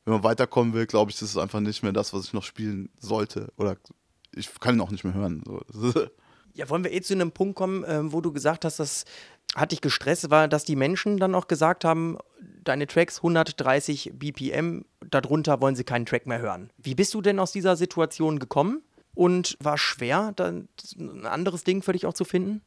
wenn 0.04 0.14
man 0.14 0.24
weiterkommen 0.24 0.72
will, 0.72 0.86
glaube 0.86 1.10
ich, 1.10 1.18
das 1.18 1.30
ist 1.30 1.36
einfach 1.36 1.60
nicht 1.60 1.82
mehr 1.82 1.92
das, 1.92 2.12
was 2.12 2.24
ich 2.24 2.32
noch 2.32 2.44
spielen 2.44 2.90
sollte. 2.98 3.52
Oder 3.56 3.76
ich 4.34 4.48
kann 4.60 4.76
ihn 4.76 4.80
auch 4.80 4.90
nicht 4.90 5.04
mehr 5.04 5.14
hören. 5.14 5.42
So. 5.68 5.92
Ja, 6.52 6.68
wollen 6.68 6.82
wir 6.82 6.92
eh 6.92 7.00
zu 7.00 7.14
einem 7.14 7.30
Punkt 7.30 7.54
kommen, 7.54 7.84
ähm, 7.86 8.12
wo 8.12 8.20
du 8.20 8.32
gesagt 8.32 8.64
hast, 8.64 8.80
das 8.80 9.04
hat 9.54 9.70
dich 9.70 9.80
gestresst, 9.80 10.30
war, 10.30 10.48
dass 10.48 10.64
die 10.64 10.74
Menschen 10.74 11.16
dann 11.18 11.36
auch 11.36 11.46
gesagt 11.46 11.84
haben, 11.84 12.18
deine 12.64 12.86
Tracks 12.86 13.18
130 13.18 14.12
BPM, 14.14 14.84
darunter 15.08 15.60
wollen 15.60 15.76
sie 15.76 15.84
keinen 15.84 16.06
Track 16.06 16.26
mehr 16.26 16.40
hören. 16.40 16.70
Wie 16.78 16.94
bist 16.94 17.14
du 17.14 17.20
denn 17.20 17.38
aus 17.38 17.52
dieser 17.52 17.76
Situation 17.76 18.38
gekommen? 18.38 18.82
Und 19.14 19.56
war 19.60 19.76
schwer, 19.76 20.32
dann 20.36 20.68
ein 20.98 21.26
anderes 21.26 21.64
Ding 21.64 21.82
für 21.82 21.92
dich 21.92 22.06
auch 22.06 22.14
zu 22.14 22.24
finden? 22.24 22.62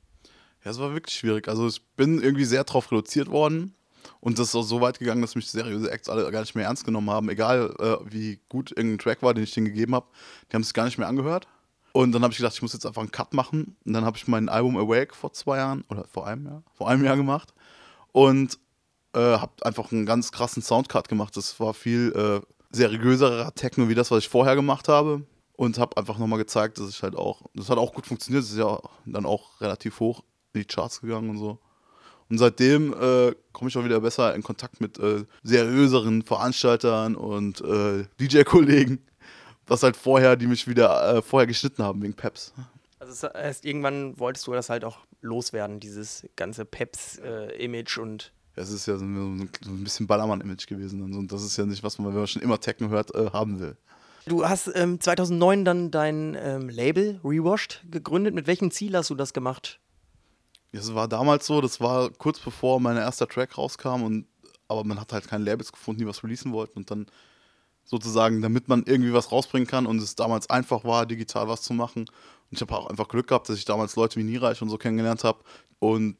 Ja, 0.64 0.72
es 0.72 0.80
war 0.80 0.94
wirklich 0.94 1.18
schwierig. 1.18 1.48
Also 1.48 1.68
ich 1.68 1.82
bin 1.96 2.22
irgendwie 2.22 2.46
sehr 2.46 2.64
drauf 2.64 2.92
reduziert 2.92 3.30
worden. 3.30 3.76
Und 4.20 4.40
das 4.40 4.50
ist 4.50 4.56
auch 4.56 4.64
so 4.64 4.82
weit 4.82 5.00
gegangen, 5.00 5.22
dass 5.22 5.36
mich 5.36 5.50
seriöse 5.50 5.90
Acts 5.90 6.10
alle 6.10 6.30
gar 6.32 6.42
nicht 6.42 6.56
mehr 6.56 6.66
ernst 6.66 6.86
genommen 6.86 7.10
haben. 7.10 7.30
Egal, 7.30 7.74
äh, 7.80 7.98
wie 8.12 8.40
gut 8.50 8.72
irgendein 8.72 9.00
Track 9.00 9.22
war, 9.22 9.34
den 9.34 9.44
ich 9.44 9.54
denen 9.54 9.68
gegeben 9.68 9.96
habe. 9.96 10.08
Die 10.52 10.56
haben 10.56 10.62
es 10.62 10.74
gar 10.74 10.86
nicht 10.86 10.98
mehr 10.98 11.08
angehört. 11.08 11.48
Und 11.94 12.12
dann 12.12 12.24
habe 12.24 12.32
ich 12.32 12.38
gedacht, 12.38 12.56
ich 12.56 12.62
muss 12.62 12.74
jetzt 12.74 12.86
einfach 12.86 13.02
einen 13.02 13.12
Cut 13.12 13.34
machen. 13.34 13.76
Und 13.86 13.94
dann 13.94 14.04
habe 14.04 14.18
ich 14.18 14.28
mein 14.28 14.50
Album 14.50 14.78
Awake 14.78 15.14
vor 15.14 15.32
zwei 15.34 15.58
Jahren, 15.58 15.84
oder 15.90 16.06
vor 16.06 16.28
einem 16.28 16.46
Jahr, 16.46 16.64
vor 16.74 16.90
einem 16.90 17.04
Jahr 17.06 17.16
gemacht. 17.16 17.54
Und 18.12 18.58
äh, 19.14 19.20
habe 19.20 19.54
einfach 19.62 19.92
einen 19.92 20.06
ganz 20.06 20.32
krassen 20.32 20.62
Soundcut 20.62 21.08
gemacht. 21.08 21.36
Das 21.38 21.60
war 21.60 21.74
viel 21.74 22.12
äh, 22.16 22.42
seriöserer 22.72 23.54
Techno 23.54 23.90
wie 23.90 23.96
das, 23.96 24.12
was 24.12 24.20
ich 24.20 24.30
vorher 24.30 24.56
gemacht 24.56 24.88
habe. 24.88 25.24
Und 25.56 25.78
habe 25.78 25.98
einfach 25.98 26.18
nochmal 26.18 26.40
gezeigt, 26.40 26.80
dass 26.80 26.90
ich 26.90 27.04
halt 27.04 27.16
auch, 27.16 27.44
das 27.54 27.70
hat 27.70 27.78
auch 27.78 27.94
gut 27.94 28.08
funktioniert. 28.08 28.44
Das 28.44 28.52
ist 28.52 28.58
ja 28.58 28.80
dann 29.06 29.26
auch 29.26 29.62
relativ 29.62 30.00
hoch 30.00 30.24
in 30.54 30.62
die 30.62 30.66
Charts 30.66 31.02
gegangen 31.02 31.30
und 31.30 31.38
so. 31.38 31.60
Und 32.30 32.40
seitdem 32.40 32.94
äh, 32.94 33.36
komme 33.52 33.70
ich 33.70 33.78
auch 33.78 33.86
wieder 33.86 34.00
besser 34.00 34.34
in 34.34 34.42
Kontakt 34.42 34.82
mit 34.82 34.98
äh, 34.98 35.26
seriöseren 35.44 36.24
Veranstaltern 36.24 37.16
und 37.16 37.62
äh, 37.62 38.06
DJ-Kollegen. 38.20 39.06
Was 39.68 39.84
halt 39.84 39.96
vorher, 39.96 40.36
die 40.36 40.48
mich 40.48 40.68
wieder 40.68 41.18
äh, 41.18 41.22
vorher 41.22 41.46
geschnitten 41.46 41.84
haben 41.84 42.02
wegen 42.02 42.16
Peps. 42.16 42.54
Also 43.00 43.28
das 43.28 43.36
heißt, 43.36 43.66
irgendwann 43.66 44.20
wolltest 44.20 44.48
du 44.48 44.54
das 44.54 44.70
halt 44.70 44.84
auch 44.84 44.98
loswerden, 45.22 45.80
dieses 45.80 46.28
ganze 46.36 46.66
Peps-Image 46.66 47.98
und 47.98 48.34
Es 48.56 48.72
ist 48.72 48.86
ja 48.86 48.98
so 48.98 49.06
ein, 49.06 49.50
so 49.62 49.72
ein 49.72 49.84
bisschen 49.84 50.08
Ballermann-Image 50.08 50.68
gewesen. 50.68 51.02
Und 51.02 51.32
das 51.32 51.44
ist 51.44 51.58
ja 51.58 51.66
nicht, 51.66 51.84
was 51.84 51.98
man, 51.98 52.08
wenn 52.10 52.20
man 52.20 52.28
schon 52.28 52.42
immer 52.42 52.60
Techno 52.60 52.90
hört, 52.90 53.14
äh, 53.16 53.32
haben 53.32 53.60
will. 53.60 53.76
Du 54.26 54.48
hast 54.48 54.72
ähm, 54.74 55.00
2009 55.00 55.66
dann 55.66 55.92
dein 55.92 56.38
ähm, 56.40 56.70
Label 56.70 57.20
Rewashed 57.24 57.84
gegründet. 57.90 58.34
Mit 58.34 58.48
welchem 58.48 58.72
Ziel 58.72 58.96
hast 58.96 59.10
du 59.10 59.16
das 59.16 59.34
gemacht? 59.34 59.80
Es 60.72 60.94
war 60.96 61.08
damals 61.08 61.46
so, 61.46 61.62
das 61.62 61.82
war 61.82 62.10
kurz 62.10 62.40
bevor 62.40 62.80
mein 62.80 62.98
erster 62.98 63.28
Track 63.28 63.58
rauskam 63.58 64.04
und 64.04 64.26
aber 64.68 64.84
man 64.84 65.00
hat 65.00 65.14
halt 65.14 65.28
keine 65.28 65.44
Labels 65.44 65.72
gefunden, 65.72 66.00
die 66.00 66.08
was 66.08 66.24
releasen 66.24 66.52
wollten 66.52 66.80
und 66.80 66.90
dann 66.90 67.06
sozusagen, 67.86 68.42
damit 68.42 68.70
man 68.70 68.84
irgendwie 68.86 69.14
was 69.14 69.32
rausbringen 69.32 69.68
kann 69.68 69.86
und 69.86 70.02
es 70.02 70.16
damals 70.16 70.50
einfach 70.50 70.84
war, 70.84 71.06
digital 71.06 71.48
was 71.48 71.62
zu 71.62 71.74
machen. 71.74 72.02
Und 72.02 72.10
ich 72.52 72.62
habe 72.62 72.76
auch 72.76 72.90
einfach 72.90 73.08
Glück 73.08 73.28
gehabt, 73.28 73.50
dass 73.50 73.58
ich 73.58 73.66
damals 73.66 73.96
Leute 73.96 74.20
wie 74.20 74.24
Niereich 74.24 74.62
und 74.62 74.70
so 74.70 74.78
kennengelernt 74.78 75.24
habe 75.24 75.44
und 75.80 76.18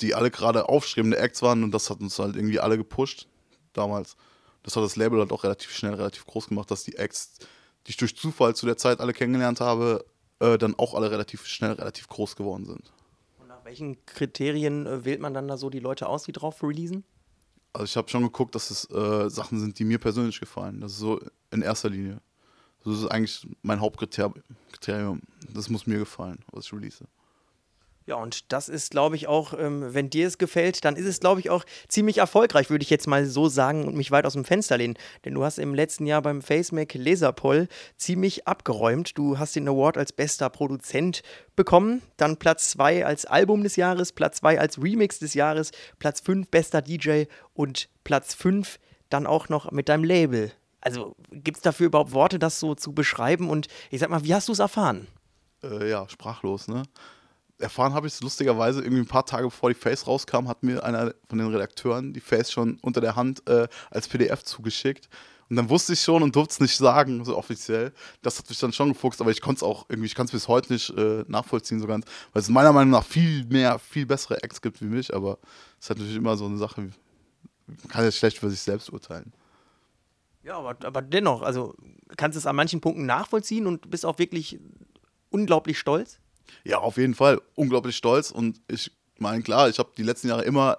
die 0.00 0.14
alle 0.14 0.30
gerade 0.30 0.68
aufstrebende 0.68 1.18
Acts 1.18 1.42
waren 1.42 1.62
und 1.62 1.72
das 1.72 1.90
hat 1.90 2.00
uns 2.00 2.18
halt 2.18 2.36
irgendwie 2.36 2.60
alle 2.60 2.76
gepusht 2.76 3.28
damals. 3.72 4.16
Das 4.62 4.76
hat 4.76 4.82
das 4.82 4.96
Label 4.96 5.20
halt 5.20 5.32
auch 5.32 5.44
relativ 5.44 5.70
schnell, 5.72 5.94
relativ 5.94 6.26
groß 6.26 6.48
gemacht, 6.48 6.70
dass 6.70 6.84
die 6.84 6.96
Acts, 6.96 7.38
die 7.86 7.90
ich 7.90 7.96
durch 7.96 8.16
Zufall 8.16 8.54
zu 8.54 8.66
der 8.66 8.76
Zeit 8.76 9.00
alle 9.00 9.12
kennengelernt 9.12 9.60
habe, 9.60 10.04
äh, 10.40 10.58
dann 10.58 10.74
auch 10.78 10.94
alle 10.94 11.10
relativ 11.10 11.46
schnell, 11.46 11.72
relativ 11.72 12.08
groß 12.08 12.36
geworden 12.36 12.64
sind. 12.64 12.92
Und 13.38 13.48
nach 13.48 13.64
welchen 13.64 14.04
Kriterien 14.06 14.86
äh, 14.86 15.04
wählt 15.04 15.20
man 15.20 15.34
dann 15.34 15.48
da 15.48 15.56
so 15.56 15.70
die 15.70 15.80
Leute 15.80 16.08
aus, 16.08 16.24
die 16.24 16.32
drauf 16.32 16.62
releasen? 16.62 17.04
Also 17.72 17.84
ich 17.84 17.96
habe 17.96 18.08
schon 18.08 18.22
geguckt, 18.22 18.54
dass 18.54 18.70
es 18.70 18.90
äh, 18.90 19.30
Sachen 19.30 19.58
sind, 19.58 19.78
die 19.78 19.84
mir 19.84 19.98
persönlich 19.98 20.38
gefallen. 20.38 20.80
Das 20.80 20.92
ist 20.92 20.98
so 20.98 21.20
in 21.50 21.62
erster 21.62 21.88
Linie. 21.88 22.20
Das 22.84 22.98
ist 22.98 23.06
eigentlich 23.06 23.46
mein 23.62 23.80
Hauptkriterium. 23.80 25.22
Das 25.48 25.70
muss 25.70 25.86
mir 25.86 25.98
gefallen, 25.98 26.40
was 26.50 26.66
ich 26.66 26.72
release. 26.72 27.04
Ja, 28.06 28.16
und 28.16 28.52
das 28.52 28.68
ist, 28.68 28.90
glaube 28.90 29.16
ich, 29.16 29.28
auch, 29.28 29.52
ähm, 29.56 29.94
wenn 29.94 30.10
dir 30.10 30.26
es 30.26 30.38
gefällt, 30.38 30.84
dann 30.84 30.96
ist 30.96 31.06
es, 31.06 31.20
glaube 31.20 31.40
ich, 31.40 31.50
auch 31.50 31.64
ziemlich 31.88 32.18
erfolgreich, 32.18 32.68
würde 32.68 32.82
ich 32.82 32.90
jetzt 32.90 33.06
mal 33.06 33.26
so 33.26 33.48
sagen 33.48 33.86
und 33.86 33.96
mich 33.96 34.10
weit 34.10 34.26
aus 34.26 34.32
dem 34.32 34.44
Fenster 34.44 34.76
lehnen. 34.76 34.98
Denn 35.24 35.34
du 35.34 35.44
hast 35.44 35.58
im 35.58 35.74
letzten 35.74 36.06
Jahr 36.06 36.20
beim 36.20 36.42
FaceMac 36.42 36.94
Laserpoll 36.94 37.68
ziemlich 37.96 38.48
abgeräumt. 38.48 39.16
Du 39.16 39.38
hast 39.38 39.54
den 39.54 39.68
Award 39.68 39.98
als 39.98 40.12
bester 40.12 40.50
Produzent 40.50 41.22
bekommen, 41.54 42.02
dann 42.16 42.38
Platz 42.38 42.70
2 42.70 43.06
als 43.06 43.24
Album 43.24 43.62
des 43.62 43.76
Jahres, 43.76 44.12
Platz 44.12 44.38
2 44.38 44.58
als 44.58 44.82
Remix 44.82 45.18
des 45.18 45.34
Jahres, 45.34 45.70
Platz 45.98 46.20
5 46.20 46.48
bester 46.48 46.82
DJ 46.82 47.24
und 47.54 47.88
Platz 48.04 48.34
5 48.34 48.78
dann 49.10 49.26
auch 49.26 49.48
noch 49.48 49.70
mit 49.70 49.88
deinem 49.88 50.04
Label. 50.04 50.52
Also 50.80 51.14
gibt 51.30 51.58
es 51.58 51.62
dafür 51.62 51.86
überhaupt 51.86 52.12
Worte, 52.12 52.38
das 52.38 52.58
so 52.58 52.74
zu 52.74 52.92
beschreiben? 52.92 53.48
Und 53.48 53.68
ich 53.90 54.00
sag 54.00 54.10
mal, 54.10 54.24
wie 54.24 54.34
hast 54.34 54.48
du 54.48 54.52
es 54.52 54.58
erfahren? 54.58 55.06
Äh, 55.62 55.88
ja, 55.88 56.08
sprachlos, 56.08 56.66
ne? 56.66 56.82
Erfahren 57.62 57.94
habe 57.94 58.06
ich 58.06 58.14
es 58.14 58.20
lustigerweise 58.20 58.80
irgendwie 58.80 59.02
ein 59.02 59.06
paar 59.06 59.26
Tage 59.26 59.44
bevor 59.44 59.70
die 59.70 59.74
Face 59.74 60.06
rauskam, 60.06 60.48
hat 60.48 60.62
mir 60.62 60.84
einer 60.84 61.14
von 61.28 61.38
den 61.38 61.48
Redakteuren 61.48 62.12
die 62.12 62.20
Face 62.20 62.52
schon 62.52 62.78
unter 62.82 63.00
der 63.00 63.16
Hand 63.16 63.48
äh, 63.48 63.68
als 63.90 64.08
PDF 64.08 64.42
zugeschickt. 64.42 65.08
Und 65.48 65.56
dann 65.56 65.68
wusste 65.68 65.92
ich 65.92 66.00
schon 66.00 66.22
und 66.22 66.34
durfte 66.34 66.52
es 66.52 66.60
nicht 66.60 66.76
sagen, 66.76 67.24
so 67.26 67.36
offiziell. 67.36 67.92
Das 68.22 68.38
hat 68.38 68.48
mich 68.48 68.58
dann 68.58 68.72
schon 68.72 68.88
gefuchst, 68.88 69.20
aber 69.20 69.30
ich 69.30 69.42
konnte 69.42 69.58
es 69.58 69.62
auch 69.62 69.84
irgendwie, 69.88 70.06
ich 70.06 70.14
kann 70.14 70.24
es 70.24 70.32
bis 70.32 70.48
heute 70.48 70.72
nicht 70.72 70.88
äh, 70.96 71.24
nachvollziehen, 71.28 71.78
so 71.78 71.86
ganz, 71.86 72.06
weil 72.32 72.40
es 72.40 72.48
meiner 72.48 72.72
Meinung 72.72 72.90
nach 72.90 73.04
viel 73.04 73.44
mehr, 73.44 73.78
viel 73.78 74.06
bessere 74.06 74.42
Acts 74.42 74.62
gibt 74.62 74.80
wie 74.80 74.86
mich, 74.86 75.14
aber 75.14 75.38
es 75.78 75.84
ist 75.84 75.90
halt 75.90 75.98
natürlich 75.98 76.16
immer 76.16 76.38
so 76.38 76.46
eine 76.46 76.56
Sache, 76.56 76.80
man 77.66 77.88
kann 77.88 78.02
ja 78.02 78.10
schlecht 78.10 78.38
für 78.38 78.48
sich 78.48 78.60
selbst 78.60 78.90
urteilen. 78.90 79.32
Ja, 80.42 80.56
aber, 80.56 80.74
aber 80.86 81.02
dennoch, 81.02 81.42
also 81.42 81.74
kannst 82.16 82.36
du 82.36 82.38
es 82.38 82.46
an 82.46 82.56
manchen 82.56 82.80
Punkten 82.80 83.04
nachvollziehen 83.04 83.66
und 83.66 83.90
bist 83.90 84.06
auch 84.06 84.18
wirklich 84.18 84.58
unglaublich 85.28 85.78
stolz? 85.78 86.18
Ja, 86.64 86.78
auf 86.78 86.96
jeden 86.96 87.14
Fall. 87.14 87.40
Unglaublich 87.54 87.96
stolz. 87.96 88.30
Und 88.30 88.60
ich 88.68 88.90
meine, 89.18 89.42
klar, 89.42 89.68
ich 89.68 89.78
habe 89.78 89.90
die 89.96 90.02
letzten 90.02 90.28
Jahre 90.28 90.44
immer 90.44 90.76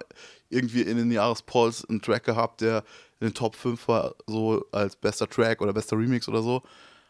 irgendwie 0.48 0.82
in 0.82 0.96
den 0.96 1.10
Jahrespolls 1.10 1.84
einen 1.88 2.00
Track 2.00 2.24
gehabt, 2.24 2.60
der 2.60 2.84
in 3.20 3.28
den 3.28 3.34
Top 3.34 3.56
5 3.56 3.88
war, 3.88 4.14
so 4.26 4.64
als 4.72 4.96
bester 4.96 5.28
Track 5.28 5.60
oder 5.60 5.72
bester 5.72 5.96
Remix 5.96 6.28
oder 6.28 6.42
so. 6.42 6.62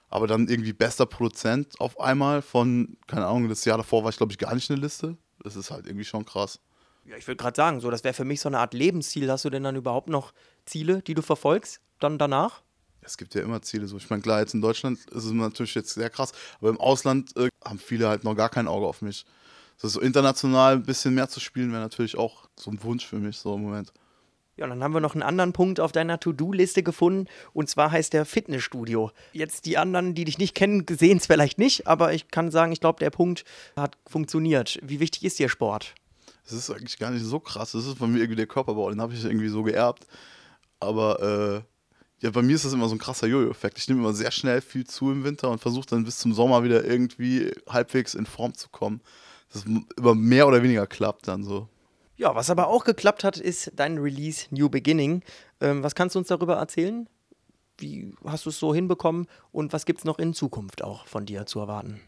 Aber 0.09 0.27
dann 0.27 0.49
irgendwie 0.49 0.73
bester 0.73 1.07
Produzent 1.07 1.81
auf 1.81 1.99
einmal 1.99 2.41
von, 2.41 2.97
keine 3.07 3.27
Ahnung, 3.27 3.49
das 3.49 3.65
Jahr 3.65 3.79
davor 3.79 4.05
war 4.05 4.11
ich, 4.11 4.17
glaube 4.17 4.33
ich, 4.33 4.39
gar 4.39 4.55
nicht 4.55 4.71
in 4.71 4.77
der 4.77 4.83
Liste. 4.83 5.17
Das 5.43 5.57
ist 5.57 5.71
halt 5.71 5.87
irgendwie 5.87 6.05
schon 6.05 6.25
krass. 6.25 6.61
Ja, 7.05 7.17
ich 7.17 7.27
würde 7.27 7.37
gerade 7.37 7.57
sagen, 7.57 7.81
so, 7.81 7.91
das 7.91 8.05
wäre 8.05 8.15
für 8.15 8.25
mich 8.25 8.41
so 8.41 8.49
eine 8.49 8.59
Art 8.59 8.73
Lebensziel. 8.73 9.31
Hast 9.31 9.45
du 9.45 9.51
denn 9.51 9.65
dann 9.65 9.77
überhaupt 9.77 10.09
noch 10.09 10.33
Ziele, 10.65 11.03
die 11.03 11.15
du 11.15 11.23
verfolgst, 11.23 11.81
dann 12.01 12.17
danach? 12.17 12.63
Es 13.05 13.17
gibt 13.17 13.35
ja 13.35 13.43
immer 13.43 13.63
Ziele 13.63 13.87
so. 13.87 13.97
Ich 13.97 14.09
meine, 14.11 14.23
klar, 14.23 14.41
jetzt 14.41 14.55
in 14.55 14.61
Deutschland 14.61 14.99
ist 15.11 15.25
es 15.25 15.33
natürlich 15.33 15.75
jetzt 15.75 15.95
sehr 15.95 16.11
krass, 16.11 16.33
aber 16.61 16.71
im 16.71 16.81
Ausland 16.81 17.37
äh, 17.37 17.49
haben 17.65 17.79
viele 17.79 18.09
halt 18.09 18.25
noch 18.25 18.35
gar 18.35 18.49
kein 18.49 18.69
Auge 18.69 18.87
auf 18.87 19.03
mich. 19.03 19.25
So, 19.77 19.89
so 19.89 20.01
international 20.01 20.75
ein 20.75 20.85
bisschen 20.85 21.15
mehr 21.15 21.29
zu 21.29 21.41
spielen, 21.41 21.73
wäre 21.73 21.83
natürlich 21.83 22.17
auch 22.17 22.49
so 22.59 22.71
ein 22.71 22.83
Wunsch 22.83 23.07
für 23.07 23.17
mich, 23.17 23.39
so 23.39 23.55
im 23.55 23.63
Moment. 23.63 23.93
Ja, 24.57 24.65
und 24.65 24.71
dann 24.71 24.85
haben 24.85 24.95
wir 24.95 25.01
noch 25.01 25.15
einen 25.15 25.23
anderen 25.23 25.53
Punkt 25.53 25.81
auf 25.81 25.91
deiner 25.91 26.21
To-Do-Liste 26.21 26.85
gefunden 26.85 27.27
und 27.53 27.69
zwar 27.69 27.91
heißt 27.91 28.13
der 28.13 28.25
Fitnessstudio. 28.25 29.11
Jetzt 29.33 29.67
die 29.67 29.79
anderen, 29.79 30.15
die 30.15 30.25
dich 30.25 30.39
nicht 30.39 30.55
kennen, 30.55 30.87
sehen 30.89 31.19
es 31.19 31.27
vielleicht 31.27 31.59
nicht, 31.59 31.89
aber 31.89 32.13
ich 32.13 32.29
kann 32.29 32.53
sagen, 32.53 32.71
ich 32.71 32.81
glaube, 32.81 33.01
der 33.01 33.11
Punkt 33.11 33.45
hat 33.77 33.97
funktioniert. 34.07 34.79
Wie 34.83 35.01
wichtig 35.01 35.25
ist 35.25 35.41
dir 35.41 35.49
Sport? 35.49 35.95
Das 36.45 36.53
ist 36.53 36.71
eigentlich 36.71 36.99
gar 36.99 37.11
nicht 37.11 37.25
so 37.25 37.41
krass. 37.41 37.73
Das 37.73 37.85
ist 37.85 37.99
bei 37.99 38.07
mir 38.07 38.19
irgendwie 38.19 38.37
der 38.37 38.47
Körperbau, 38.47 38.91
den 38.91 39.01
habe 39.01 39.13
ich 39.15 39.25
irgendwie 39.25 39.49
so 39.49 39.65
geerbt. 39.65 40.07
Aber 40.79 41.65
äh, 41.65 41.74
ja, 42.25 42.31
bei 42.31 42.41
mir 42.41 42.55
ist 42.55 42.65
das 42.65 42.73
immer 42.73 42.89
so 42.89 42.95
ein 42.95 42.99
krasser 42.99 43.27
Jojo-Effekt. 43.27 43.77
Ich 43.77 43.87
nehme 43.87 44.01
immer 44.01 44.15
sehr 44.15 44.31
schnell 44.31 44.63
viel 44.63 44.87
zu 44.87 45.11
im 45.11 45.25
Winter 45.25 45.51
und 45.51 45.59
versuche 45.59 45.85
dann 45.91 46.05
bis 46.05 46.19
zum 46.19 46.33
Sommer 46.33 46.65
wieder 46.65 46.83
irgendwie 46.83 47.53
halbwegs 47.69 48.15
in 48.15 48.25
Form 48.25 48.55
zu 48.55 48.71
kommen. 48.71 49.03
Das 49.53 49.67
immer 49.67 50.15
mehr 50.15 50.49
oder 50.49 50.63
weniger 50.63 50.87
klappt 50.87 51.29
dann 51.29 51.45
so. 51.45 51.69
Ja, 52.17 52.35
was 52.35 52.49
aber 52.49 52.69
auch 52.69 52.85
geklappt 52.85 53.25
hat, 53.25 53.37
ist 53.37 53.73
dein 53.77 53.99
Release 53.99 54.47
New 54.49 54.71
Beginning. 54.71 55.23
Ähm, 55.61 55.83
was 55.83 55.95
kannst 55.95 56.15
du 56.15 56.19
uns 56.19 56.29
darüber 56.29 56.55
erzählen? 56.57 57.11
Wie 57.77 58.15
hast 58.25 58.47
du 58.47 58.49
es 58.49 58.59
so 58.59 58.73
hinbekommen 58.73 59.27
und 59.53 59.75
was 59.75 59.85
gibt 59.85 59.99
es 59.99 60.07
noch 60.07 60.19
in 60.19 60.33
Zukunft 60.33 60.83
auch 60.83 61.07
von 61.07 61.27
dir 61.27 61.45
zu 61.45 61.61
erwarten? 61.61 62.01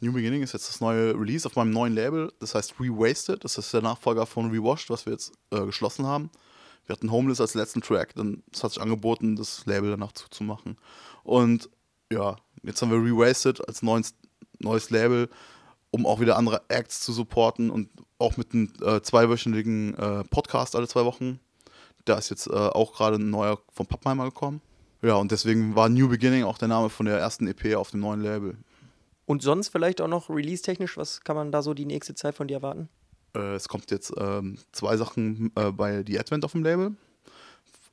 New 0.00 0.12
Beginning 0.12 0.42
ist 0.42 0.52
jetzt 0.52 0.68
das 0.68 0.82
neue 0.82 1.18
Release 1.18 1.48
auf 1.48 1.56
meinem 1.56 1.70
neuen 1.70 1.94
Label. 1.94 2.30
Das 2.38 2.54
heißt 2.54 2.74
Rewasted. 2.78 3.42
Das 3.42 3.56
ist 3.56 3.72
der 3.72 3.80
Nachfolger 3.80 4.26
von 4.26 4.50
Rewashed, 4.50 4.90
was 4.90 5.06
wir 5.06 5.14
jetzt 5.14 5.32
äh, 5.52 5.64
geschlossen 5.64 6.04
haben. 6.04 6.28
Wir 6.86 6.94
hatten 6.94 7.10
Homeless 7.10 7.40
als 7.40 7.54
letzten 7.54 7.80
Track. 7.80 8.14
Dann 8.14 8.42
hat 8.62 8.72
sich 8.72 8.80
angeboten, 8.82 9.36
das 9.36 9.64
Label 9.66 9.90
danach 9.90 10.12
zuzumachen. 10.12 10.76
Und 11.22 11.70
ja, 12.12 12.36
jetzt 12.62 12.82
haben 12.82 12.90
wir 12.90 12.98
Rewasted 12.98 13.66
als 13.66 13.82
neues, 13.82 14.14
neues 14.58 14.90
Label, 14.90 15.28
um 15.90 16.06
auch 16.06 16.20
wieder 16.20 16.36
andere 16.36 16.62
Acts 16.68 17.00
zu 17.00 17.12
supporten 17.12 17.70
und 17.70 17.88
auch 18.18 18.36
mit 18.36 18.52
einem 18.52 18.72
äh, 18.82 19.00
zweiwöchigen 19.00 19.94
äh, 19.96 20.24
Podcast 20.24 20.76
alle 20.76 20.88
zwei 20.88 21.04
Wochen. 21.04 21.40
Da 22.04 22.18
ist 22.18 22.30
jetzt 22.30 22.46
äh, 22.46 22.52
auch 22.52 22.94
gerade 22.94 23.16
ein 23.16 23.30
neuer 23.30 23.58
von 23.72 23.86
Pappenheimer 23.86 24.24
gekommen. 24.24 24.60
Ja, 25.02 25.16
und 25.16 25.32
deswegen 25.32 25.74
war 25.74 25.88
New 25.88 26.08
Beginning 26.08 26.44
auch 26.44 26.58
der 26.58 26.68
Name 26.68 26.88
von 26.90 27.06
der 27.06 27.18
ersten 27.18 27.46
EP 27.46 27.76
auf 27.76 27.90
dem 27.90 28.00
neuen 28.00 28.22
Label. 28.22 28.56
Und 29.26 29.42
sonst 29.42 29.68
vielleicht 29.68 30.00
auch 30.00 30.08
noch 30.08 30.28
release-technisch, 30.28 30.96
was 30.96 31.22
kann 31.22 31.36
man 31.36 31.52
da 31.52 31.62
so 31.62 31.74
die 31.74 31.86
nächste 31.86 32.14
Zeit 32.14 32.34
von 32.34 32.48
dir 32.48 32.56
erwarten? 32.56 32.88
Äh, 33.34 33.54
es 33.54 33.68
kommt 33.68 33.90
jetzt 33.90 34.12
ähm, 34.16 34.58
zwei 34.72 34.96
Sachen 34.96 35.52
äh, 35.56 35.70
bei 35.70 36.04
The 36.06 36.18
Advent 36.18 36.44
auf 36.44 36.52
dem 36.52 36.62
Label. 36.62 36.96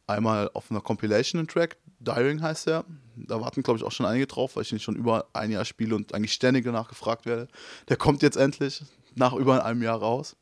Einmal 0.07 0.49
auf 0.53 0.69
einer 0.71 0.81
Compilation-Track, 0.81 1.77
Diring 1.99 2.41
heißt 2.41 2.67
der. 2.67 2.85
Da 3.15 3.39
warten, 3.39 3.63
glaube 3.63 3.77
ich, 3.77 3.83
auch 3.83 3.91
schon 3.91 4.05
einige 4.05 4.27
drauf, 4.27 4.55
weil 4.55 4.63
ich 4.63 4.71
ihn 4.71 4.79
schon 4.79 4.95
über 4.95 5.27
ein 5.33 5.51
Jahr 5.51 5.65
spiele 5.65 5.95
und 5.95 6.13
eigentlich 6.13 6.33
ständig 6.33 6.65
danach 6.65 6.89
gefragt 6.89 7.25
werde. 7.25 7.47
Der 7.87 7.97
kommt 7.97 8.21
jetzt 8.23 8.37
endlich 8.37 8.83
nach 9.15 9.33
über 9.33 9.63
einem 9.63 9.83
Jahr 9.83 9.99
raus. 9.99 10.35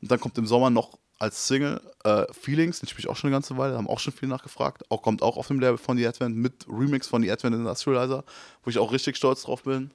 Und 0.00 0.10
dann 0.10 0.20
kommt 0.20 0.38
im 0.38 0.46
Sommer 0.46 0.70
noch 0.70 0.98
als 1.18 1.46
Single 1.46 1.80
äh, 2.02 2.24
Feelings, 2.32 2.80
den 2.80 2.88
spiele 2.88 3.04
ich 3.04 3.08
auch 3.08 3.16
schon 3.16 3.28
eine 3.28 3.36
ganze 3.36 3.56
Weile, 3.56 3.76
haben 3.76 3.88
auch 3.88 4.00
schon 4.00 4.12
viele 4.12 4.30
nachgefragt. 4.30 4.82
Auch 4.88 5.02
kommt 5.02 5.22
auch 5.22 5.36
auf 5.36 5.46
dem 5.46 5.60
Label 5.60 5.78
von 5.78 5.96
The 5.96 6.06
Advent 6.06 6.36
mit 6.36 6.66
Remix 6.68 7.06
von 7.06 7.22
The 7.22 7.30
Advent 7.30 7.54
Industrializer, 7.54 8.24
wo 8.64 8.70
ich 8.70 8.78
auch 8.78 8.90
richtig 8.90 9.16
stolz 9.16 9.42
drauf 9.42 9.62
bin. 9.62 9.92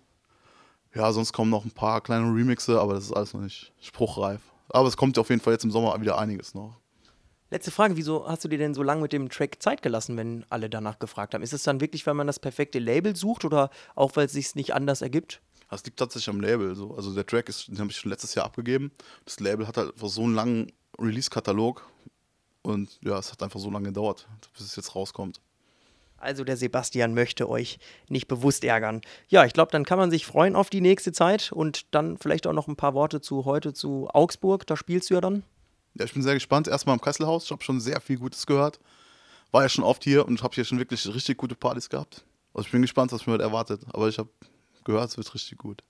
Ja, 0.98 1.14
sonst 1.14 1.32
kommen 1.32 1.52
noch 1.52 1.64
ein 1.64 1.70
paar 1.70 2.02
kleine 2.02 2.26
Remixe, 2.26 2.82
aber 2.82 2.96
das 2.96 3.04
ist 3.04 3.14
alles 3.14 3.32
noch 3.36 3.42
nicht 3.42 3.72
spruchreif. 3.80 4.42
Aber 4.70 4.88
es 4.88 4.98
kommt 4.98 5.20
auf 5.20 5.30
jeden 5.30 5.40
Fall 5.40 5.54
jetzt 5.54 5.64
im 5.64 5.70
Sommer 5.70 6.02
wieder 6.02 6.18
einiges 6.18 6.56
noch. 6.56 6.76
Letzte 7.52 7.70
Frage, 7.70 7.96
wieso 7.98 8.28
hast 8.28 8.44
du 8.44 8.48
dir 8.48 8.58
denn 8.58 8.74
so 8.74 8.82
lange 8.82 9.04
mit 9.04 9.14
dem 9.14 9.30
Track 9.30 9.62
Zeit 9.62 9.84
gelassen, 9.84 10.18
wenn 10.18 10.44
alle 10.50 10.72
danach 10.72 10.98
gefragt 10.98 11.36
haben? 11.36 11.44
Ist 11.44 11.54
es 11.54 11.62
dann 11.62 11.82
wirklich, 11.82 12.08
weil 12.08 12.16
man 12.16 12.26
das 12.26 12.40
perfekte 12.40 12.80
Label 12.80 13.16
sucht 13.16 13.46
oder 13.46 13.70
auch, 13.94 14.16
weil 14.16 14.26
es 14.26 14.32
sich 14.32 14.56
nicht 14.56 14.74
anders 14.74 15.04
ergibt? 15.04 15.40
Das 15.70 15.86
liegt 15.86 16.00
tatsächlich 16.00 16.34
am 16.34 16.42
Label. 16.42 16.76
So. 16.76 16.96
Also 16.96 17.14
der 17.14 17.28
Track 17.28 17.48
ist, 17.48 17.68
den 17.68 17.78
habe 17.78 17.92
ich 17.92 17.98
schon 17.98 18.10
letztes 18.10 18.34
Jahr 18.34 18.46
abgegeben. 18.46 18.92
Das 19.24 19.40
Label 19.40 19.68
hat 19.68 19.78
halt 19.78 19.94
einfach 19.94 20.10
so 20.10 20.24
einen 20.24 20.34
langen 20.34 20.72
Release-Katalog 21.00 21.88
und 22.64 22.98
ja, 23.04 23.20
es 23.20 23.32
hat 23.32 23.44
einfach 23.44 23.60
so 23.60 23.70
lange 23.70 23.90
gedauert, 23.90 24.28
bis 24.58 24.66
es 24.66 24.76
jetzt 24.76 24.96
rauskommt. 24.96 25.42
Also 26.18 26.44
der 26.44 26.58
Sebastian 26.58 27.14
möchte 27.14 27.48
euch 27.48 27.80
nicht 28.10 28.28
bewusst 28.28 28.64
ärgern. 28.64 29.02
Ja, 29.28 29.46
ich 29.46 29.54
glaube, 29.54 29.72
dann 29.72 29.86
kann 29.86 30.00
man 30.00 30.12
sich 30.12 30.26
freuen 30.26 30.56
auf 30.56 30.70
die 30.70 30.82
nächste 30.82 31.12
Zeit 31.12 31.52
und 31.52 31.94
dann 31.94 32.18
vielleicht 32.18 32.48
auch 32.48 32.54
noch 32.54 32.68
ein 32.68 32.76
paar 32.76 32.94
Worte 32.94 33.22
zu 33.22 33.46
heute 33.46 33.74
zu 33.74 34.10
Augsburg. 34.12 34.66
Da 34.66 34.76
spielst 34.76 35.10
du 35.10 35.16
ja 35.16 35.22
dann. 35.22 35.44
Ja, 35.94 36.06
ich 36.06 36.14
bin 36.14 36.24
sehr 36.24 36.34
gespannt. 36.34 36.68
Erstmal 36.68 36.96
im 36.96 37.02
Kesselhaus. 37.02 37.46
Ich 37.46 37.52
habe 37.52 37.64
schon 37.64 37.80
sehr 37.80 38.02
viel 38.02 38.18
Gutes 38.18 38.46
gehört. 38.46 38.80
War 39.52 39.62
ja 39.62 39.70
schon 39.70 39.84
oft 39.84 40.04
hier 40.04 40.28
und 40.28 40.44
habe 40.44 40.56
hier 40.56 40.66
schon 40.66 40.80
wirklich 40.80 41.08
richtig 41.08 41.38
gute 41.38 41.56
Partys 41.56 41.90
gehabt. 41.90 42.24
Also 42.54 42.66
ich 42.66 42.72
bin 42.72 42.82
gespannt, 42.82 43.12
was 43.12 43.26
mir 43.26 43.34
heute 43.34 43.44
erwartet. 43.44 43.82
Aber 43.94 44.08
ich 44.08 44.18
habe 44.18 44.30
gehört, 44.84 45.10
es 45.10 45.18
wird 45.18 45.34
richtig 45.34 45.58
gut. 45.58 45.84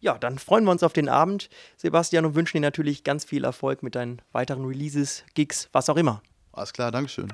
Ja, 0.00 0.16
dann 0.16 0.38
freuen 0.38 0.64
wir 0.64 0.70
uns 0.70 0.82
auf 0.82 0.94
den 0.94 1.10
Abend, 1.10 1.50
Sebastian, 1.76 2.24
und 2.24 2.34
wünschen 2.34 2.56
dir 2.56 2.62
natürlich 2.62 3.04
ganz 3.04 3.24
viel 3.26 3.44
Erfolg 3.44 3.82
mit 3.82 3.94
deinen 3.94 4.22
weiteren 4.32 4.64
Releases, 4.64 5.24
Gigs, 5.34 5.68
was 5.72 5.90
auch 5.90 5.96
immer. 5.96 6.22
Alles 6.52 6.72
klar, 6.72 6.90
Dankeschön. 6.90 7.30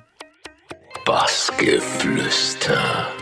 Bassgeflüster. 1.07 3.13